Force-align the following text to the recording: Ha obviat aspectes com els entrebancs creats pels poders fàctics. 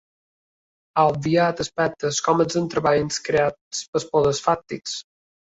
Ha 0.97 1.03
obviat 1.09 1.61
aspectes 1.65 2.21
com 2.29 2.41
els 2.45 2.59
entrebancs 2.63 3.21
creats 3.29 3.85
pels 3.93 4.11
poders 4.17 4.45
fàctics. 4.49 4.99